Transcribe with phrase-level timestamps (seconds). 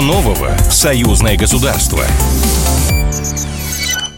[0.00, 2.04] Нового в союзное государство?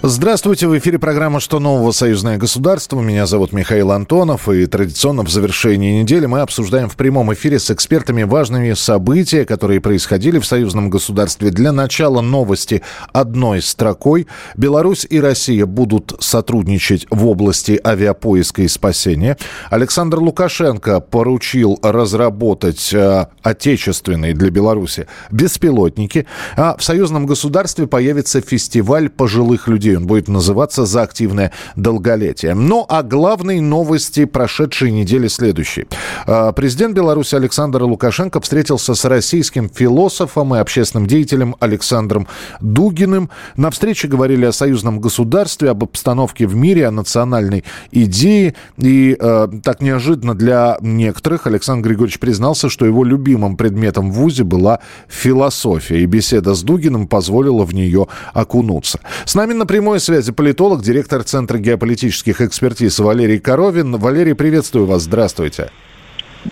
[0.01, 1.91] Здравствуйте, в эфире программа «Что нового?
[1.91, 3.01] Союзное государство».
[3.01, 7.69] Меня зовут Михаил Антонов, и традиционно в завершении недели мы обсуждаем в прямом эфире с
[7.73, 11.51] экспертами важные события, которые происходили в союзном государстве.
[11.51, 12.83] Для начала новости
[13.13, 14.29] одной строкой.
[14.57, 19.37] Беларусь и Россия будут сотрудничать в области авиапоиска и спасения.
[19.69, 26.27] Александр Лукашенко поручил разработать э, отечественные для Беларуси беспилотники.
[26.57, 29.97] А в союзном государстве появится фестиваль пожилых людей людей.
[29.97, 32.55] Он будет называться «За активное долголетие».
[32.55, 35.87] Ну, а главные новости прошедшей недели следующие.
[36.27, 42.27] А, президент Беларуси Александр Лукашенко встретился с российским философом и общественным деятелем Александром
[42.61, 43.31] Дугиным.
[43.57, 48.55] На встрече говорили о союзном государстве, об обстановке в мире, о национальной идее.
[48.77, 54.45] И э, так неожиданно для некоторых Александр Григорьевич признался, что его любимым предметом в ВУЗе
[54.45, 56.01] была философия.
[56.03, 59.01] И беседа с Дугиным позволила в нее окунуться.
[59.25, 63.97] С нами на прямой связи политолог, директор Центра геополитических экспертиз Валерий Коровин.
[63.97, 65.03] Валерий, приветствую вас.
[65.03, 65.71] Здравствуйте.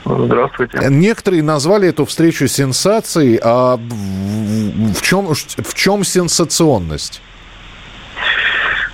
[0.04, 0.78] Здравствуйте.
[0.90, 7.20] Некоторые назвали эту встречу сенсацией, а в чем, в чем сенсационность?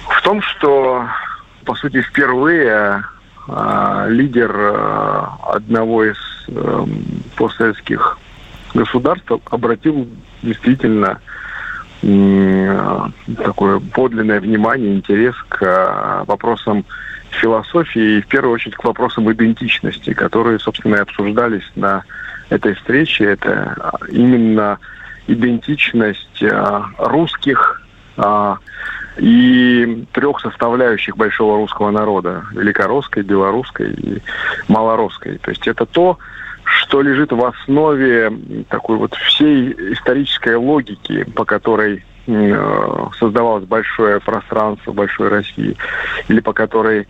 [0.08, 1.04] В том, что,
[1.66, 3.04] по сути, впервые
[3.48, 6.16] э, лидер э, одного из
[6.48, 6.86] э,
[7.36, 8.16] постсоветских
[8.72, 10.08] государств обратил
[10.42, 11.20] действительно
[12.02, 16.84] такое подлинное внимание, интерес к а, вопросам
[17.30, 22.02] философии и в первую очередь к вопросам идентичности, которые, собственно, и обсуждались на
[22.50, 23.24] этой встрече.
[23.24, 24.78] Это а, именно
[25.28, 27.78] идентичность а, русских
[29.16, 32.44] и трех составляющих большого русского народа.
[32.52, 34.22] Великорусской, белорусской и
[34.68, 35.38] малорусской.
[35.38, 36.18] То есть это то,
[36.64, 38.32] что лежит в основе
[38.68, 45.76] такой вот всей исторической логики, по которой э, создавалось большое пространство большой России,
[46.28, 47.08] или по которой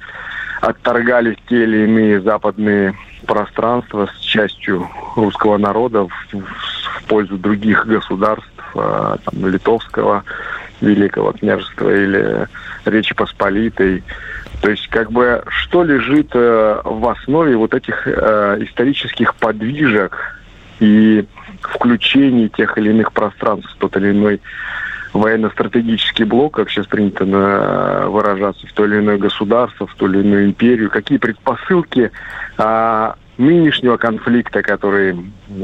[0.60, 2.94] отторгались те или иные западные
[3.26, 10.25] пространства с частью русского народа в, в пользу других государств, э, там, литовского
[10.81, 12.49] великого княжества или
[12.84, 14.03] Речи Посполитой.
[14.62, 20.17] То есть, как бы, что лежит э, в основе вот этих э, исторических подвижек
[20.78, 21.25] и
[21.62, 24.41] включений тех или иных пространств в тот или иной
[25.12, 30.21] военно-стратегический блок, как сейчас принято на, выражаться, в то или иное государство, в ту или
[30.21, 32.12] иную империю, какие предпосылки
[32.56, 35.17] а, нынешнего конфликта, который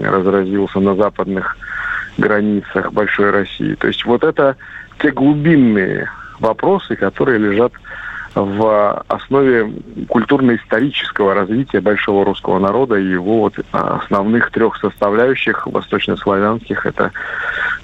[0.02, 1.56] разразился на западных
[2.18, 3.74] границах большой России.
[3.74, 4.56] То есть вот это
[5.00, 6.10] те глубинные
[6.40, 7.72] вопросы, которые лежат
[8.34, 9.72] основе
[10.08, 16.86] культурно-исторического развития большого русского народа и его вот основных трех составляющих восточнославянских.
[16.86, 17.12] Это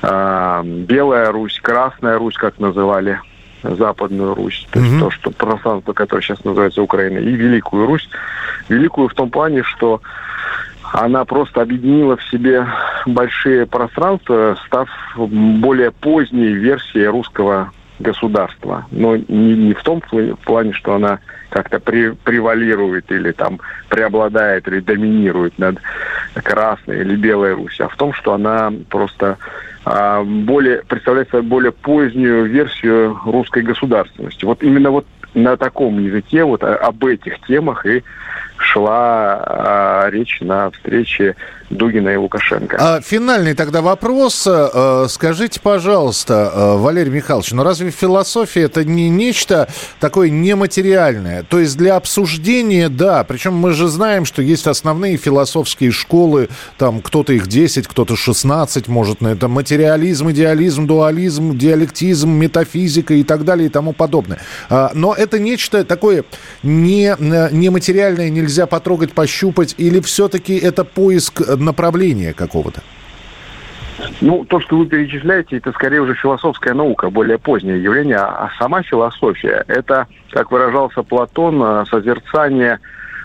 [0.02, 3.20] э, Белая Русь, Красная Русь, как называли
[3.62, 5.00] Западную Русь, то есть mm-hmm.
[5.00, 8.08] то, что пространство, которое сейчас называется Украина, и Великую Русь.
[8.68, 10.02] Великую в том плане, что
[10.92, 12.66] она просто объединила в себе
[13.06, 18.86] большие пространства, став более поздней версией русского государства.
[18.90, 20.02] Но не, не в том
[20.44, 25.78] плане, что она как-то при, превалирует или там преобладает или доминирует над
[26.34, 29.38] Красной или Белой Русью, а в том, что она просто
[29.84, 34.44] а, более, представляет собой более позднюю версию русской государственности.
[34.44, 38.02] Вот именно вот на таком языке, вот об этих темах и
[38.74, 41.36] шла а, речь на встрече
[41.70, 42.76] Дугина и Лукашенко.
[42.78, 44.46] А, финальный тогда вопрос.
[44.46, 49.68] А, скажите, пожалуйста, а, Валерий Михайлович, ну разве философия это не нечто
[50.00, 51.42] такое нематериальное?
[51.42, 57.00] То есть для обсуждения, да, причем мы же знаем, что есть основные философские школы, там
[57.00, 63.44] кто-то их 10, кто-то 16, может, на это материализм, идеализм, дуализм, диалектизм, метафизика и так
[63.44, 64.40] далее и тому подобное.
[64.68, 66.24] А, но это нечто такое
[66.62, 72.82] не, нематериальное, нельзя потрогать, пощупать, или все-таки это поиск направления какого-то?
[74.20, 78.18] Ну, то, что вы перечисляете, это скорее уже философская наука, более позднее явление.
[78.18, 82.80] А сама философия– это, как выражался Платон, э, созерцание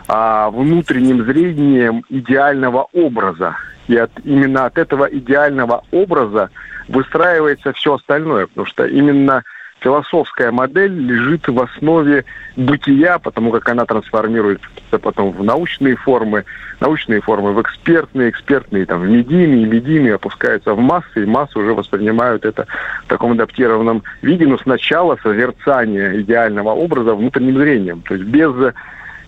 [0.07, 3.55] а, внутренним зрением идеального образа.
[3.87, 6.49] И от, именно от этого идеального образа
[6.87, 9.43] выстраивается все остальное, потому что именно
[9.79, 14.67] философская модель лежит в основе бытия, потому как она трансформируется
[15.01, 16.45] потом в научные формы,
[16.79, 21.73] научные формы в экспертные, экспертные там, в медийные, медийные опускаются в массы, и массы уже
[21.73, 22.67] воспринимают это
[23.05, 28.01] в таком адаптированном виде, но сначала созерцание идеального образа внутренним зрением.
[28.01, 28.51] То есть без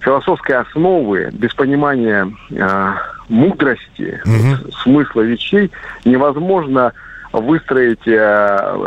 [0.01, 2.93] философской основы, без понимания э,
[3.29, 4.73] мудрости, mm-hmm.
[4.83, 5.71] смысла вещей
[6.05, 6.93] невозможно
[7.31, 8.11] выстроить э,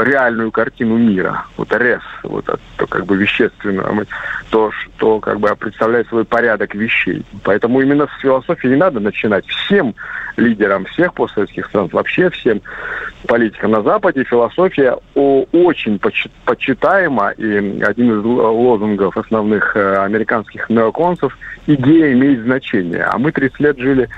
[0.01, 1.47] реальную картину мира.
[1.57, 4.07] Вот рез, вот то как бы вещественное,
[4.51, 7.25] то, что как бы представляет свой порядок вещей.
[7.43, 9.47] Поэтому именно с философии не надо начинать.
[9.47, 9.95] Всем
[10.37, 12.61] лидерам всех постсоветских стран, вообще всем
[13.29, 16.01] политикам на Западе философия очень
[16.45, 21.37] почитаема, и один из лозунгов основных э, американских неоконцев–
[21.67, 23.05] идея имеет значение.
[23.05, 24.09] А мы 30 лет жили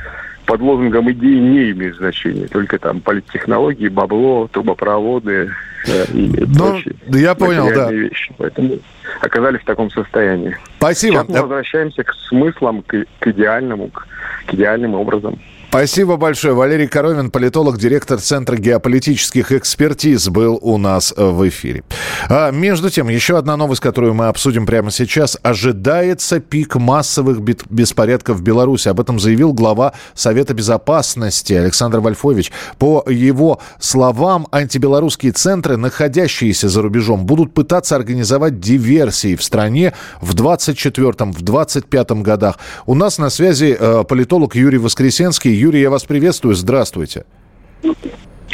[0.47, 2.47] под лозунгом идеи не имеет значения.
[2.47, 5.51] Только там политтехнологии, бабло, трубопроводы
[5.87, 7.91] э, и ну, прочие я понял, да.
[7.91, 8.33] вещи.
[8.39, 8.79] Поэтому
[9.21, 10.57] оказались в таком состоянии.
[10.79, 11.19] Спасибо.
[11.19, 14.07] Сейчас мы возвращаемся к смыслам, к, к идеальному, к,
[14.47, 15.39] к идеальным образом.
[15.77, 16.55] Спасибо большое.
[16.55, 21.85] Валерий Коровин, политолог, директор Центра геополитических экспертиз, был у нас в эфире.
[22.31, 25.37] А, между тем, еще одна новость, которую мы обсудим прямо сейчас.
[25.43, 28.89] Ожидается пик массовых беспорядков в Беларуси.
[28.89, 32.53] Об этом заявил глава Совета Безопасности Александр Вольфович.
[32.79, 39.93] По его словам, антибелорусские центры, находящиеся за рубежом, будут пытаться организовать диверсии в стране
[40.23, 42.59] в 24-м, в 25-м годах.
[42.87, 45.66] У нас на связи э, политолог Юрий Воскресенский.
[45.67, 46.55] Юрий, я вас приветствую.
[46.55, 47.25] Здравствуйте.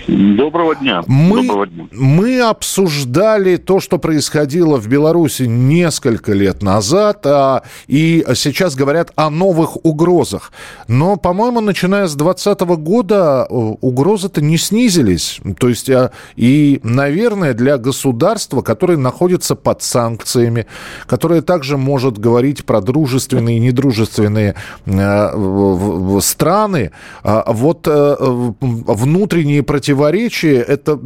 [0.09, 1.03] Доброго дня.
[1.07, 1.87] Мы, Доброго дня.
[1.93, 9.31] мы обсуждали то, что происходило в Беларуси несколько лет назад, а, и сейчас говорят о
[9.31, 10.53] новых угрозах.
[10.89, 15.41] Но, по-моему, начиная с 2020 года э, угрозы-то не снизились.
[15.59, 20.67] То есть, а, и, наверное, для государства, которое находится под санкциями,
[21.07, 24.57] которое также может говорить про дружественные и недружественные
[24.87, 26.91] э, страны,
[27.23, 28.17] а, вот э,
[28.61, 30.99] внутренние противоречия противоречия это,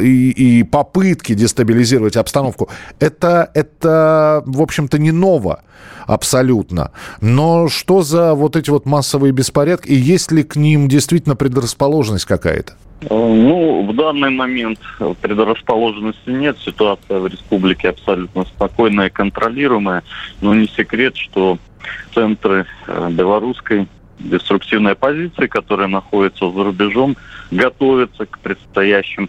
[0.00, 5.62] и, и попытки дестабилизировать обстановку, это, это, в общем-то, не ново
[6.06, 6.90] абсолютно.
[7.20, 12.24] Но что за вот эти вот массовые беспорядки, и есть ли к ним действительно предрасположенность
[12.24, 12.74] какая-то?
[13.10, 14.78] Ну, в данный момент
[15.20, 16.56] предрасположенности нет.
[16.64, 20.02] Ситуация в республике абсолютно спокойная контролируемая.
[20.40, 21.58] Но не секрет, что
[22.14, 23.88] центры э, белорусской
[24.18, 27.16] деструктивной оппозиции, которая находится за рубежом,
[27.50, 29.28] готовятся к предстоящим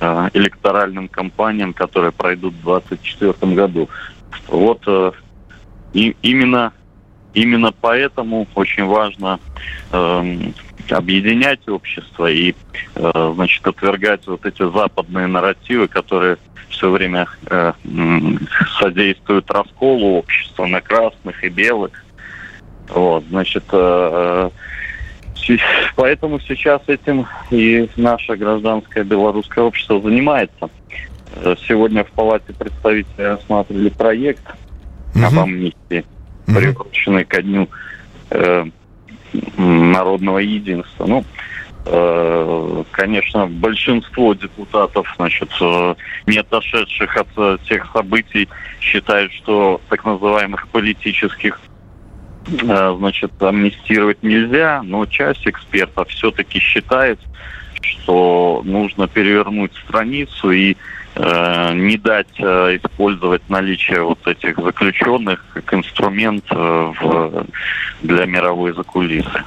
[0.00, 3.88] э, электоральным кампаниям, которые пройдут в 2024 году.
[4.48, 5.12] Вот э,
[5.92, 6.72] и именно
[7.36, 9.38] именно поэтому очень важно
[9.92, 10.36] э,
[10.90, 12.54] объединять общество и,
[12.94, 16.38] э, значит, отвергать вот эти западные нарративы, которые
[16.70, 17.72] все время э,
[18.80, 22.05] содействуют расколу общества на красных и белых,
[22.88, 24.50] вот, значит, э,
[25.48, 25.56] э,
[25.96, 30.70] поэтому сейчас этим и наше гражданское белорусское общество занимается.
[31.36, 34.44] Э, сегодня в Палате представителей рассматривали проект
[35.14, 35.26] uh-huh.
[35.26, 36.04] об амнистии,
[36.46, 37.68] приуроченный ко дню
[38.30, 38.64] э,
[39.56, 41.06] народного единства.
[41.06, 41.24] Ну,
[42.90, 45.48] конечно, большинство депутатов, значит,
[46.26, 48.48] не отошедших от тех событий,
[48.80, 51.60] считают, что так называемых политических
[52.46, 57.18] значит, амнистировать нельзя, но часть экспертов все-таки считает,
[57.80, 60.76] что нужно перевернуть страницу и э,
[61.16, 67.46] не дать э, использовать наличие вот этих заключенных как инструмент э, в,
[68.02, 69.42] для мировой закулисы.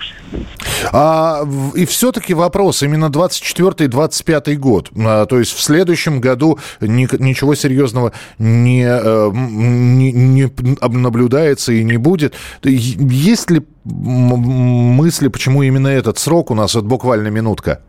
[0.91, 1.43] А,
[1.75, 7.08] и все-таки вопрос, именно 24 и 25 год, а, то есть в следующем году ни,
[7.22, 10.51] ничего серьезного не, э, не, не
[10.82, 12.34] наблюдается и не будет.
[12.63, 17.82] Есть ли мысли, почему именно этот срок у нас, вот буквально минутка?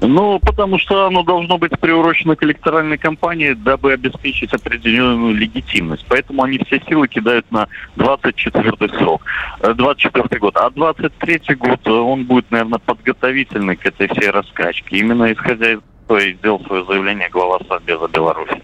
[0.00, 6.04] Ну, потому что оно должно быть приурочено к электоральной кампании, дабы обеспечить определенную легитимность.
[6.08, 9.22] Поэтому они все силы кидают на 24-й срок,
[9.60, 10.56] 24-й год.
[10.56, 14.96] А 23-й год, э, он будет, наверное, подготовительный к этой всей раскачке.
[14.98, 18.62] Именно исходя из этого и сделал свое заявление глава Совбеза Беларуси.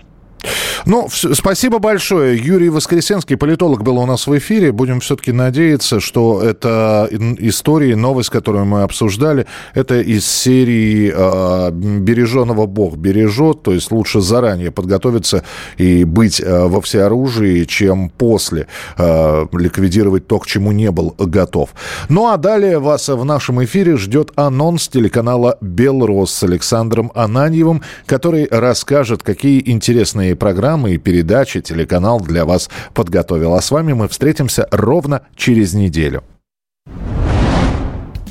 [0.84, 2.36] Ну, спасибо большое.
[2.36, 4.72] Юрий Воскресенский, политолог, был у нас в эфире.
[4.72, 12.66] Будем все-таки надеяться, что это истории, новость, которую мы обсуждали, это из серии э, «Береженого
[12.66, 15.44] Бог бережет», то есть лучше заранее подготовиться
[15.78, 18.66] и быть э, во всеоружии, чем после
[18.98, 21.70] э, ликвидировать то, к чему не был готов.
[22.08, 28.46] Ну, а далее вас в нашем эфире ждет анонс телеканала «Белрос» с Александром Ананьевым, который
[28.50, 33.54] расскажет, какие интересные программы программы и передачи телеканал для вас подготовил.
[33.54, 36.24] А с вами мы встретимся ровно через неделю.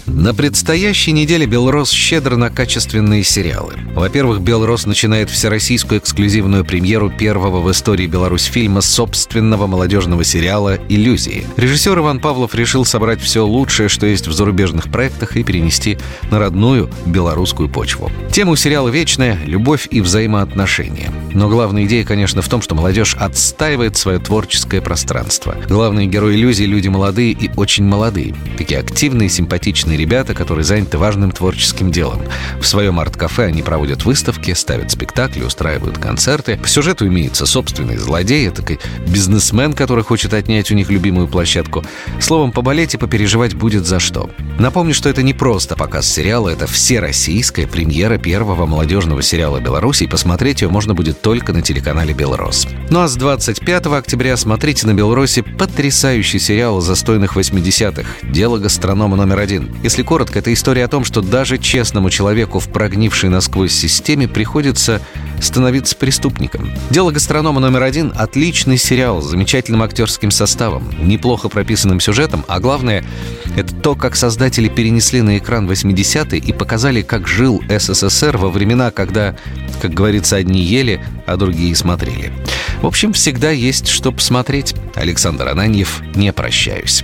[0.07, 3.73] На предстоящей неделе «Белрос» щедр на качественные сериалы.
[3.95, 11.47] Во-первых, «Белрос» начинает всероссийскую эксклюзивную премьеру первого в истории Беларусь фильма собственного молодежного сериала «Иллюзии».
[11.57, 15.97] Режиссер Иван Павлов решил собрать все лучшее, что есть в зарубежных проектах и перенести
[16.29, 18.11] на родную белорусскую почву.
[18.31, 21.11] Тема у сериала вечная– любовь и взаимоотношения.
[21.33, 25.55] Но главная идея, конечно, в том, что молодежь отстаивает свое творческое пространство.
[25.67, 28.35] Главные герои «Иллюзии»– люди молодые и очень молодые.
[28.55, 32.21] Такие активные, симпатичные ребята, которые заняты важным творческим делом.
[32.59, 36.57] В своем арт-кафе они проводят выставки, ставят спектакли, устраивают концерты.
[36.57, 41.83] По сюжету имеется собственный злодей, такой бизнесмен, который хочет отнять у них любимую площадку.
[42.19, 44.29] Словом, поболеть и попереживать будет за что.
[44.59, 50.07] Напомню, что это не просто показ сериала, это всероссийская премьера первого молодежного сериала Беларуси, и
[50.07, 52.67] посмотреть ее можно будет только на телеканале «Белрос».
[52.89, 59.39] Ну а с 25 октября смотрите на «Белросе» потрясающий сериал застойных 80-х «Дело гастронома номер
[59.39, 59.75] один».
[59.85, 64.99] Если коротко, это история о том, что даже честному человеку в прогнившей насквозь системе приходится
[65.39, 66.71] становиться преступником.
[66.89, 73.05] «Дело гастронома номер один»— отличный сериал с замечательным актерским составом, неплохо прописанным сюжетом, а главное—
[73.55, 78.89] это то, как создатели перенесли на экран 80-е и показали, как жил СССР во времена,
[78.89, 79.35] когда,
[79.83, 82.33] как говорится, одни ели, а другие смотрели.
[82.81, 84.73] В общем, всегда есть что посмотреть.
[84.95, 87.03] Александр Ананьев, не прощаюсь.